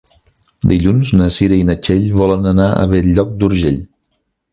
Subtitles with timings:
[0.69, 3.79] Dilluns na Cira i na Txell volen anar a Bell-lloc d'Urgell.